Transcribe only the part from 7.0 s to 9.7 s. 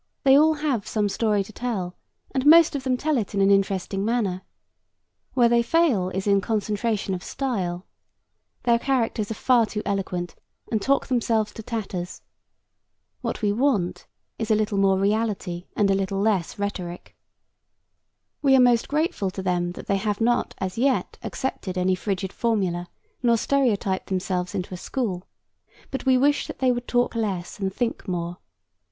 of style. Their characters are far